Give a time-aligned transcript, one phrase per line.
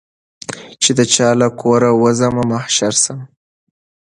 [0.81, 3.19] چي د چا له کوره وزمه محشر سم